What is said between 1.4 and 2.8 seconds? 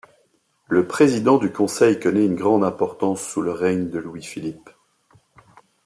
Conseil connaît une grande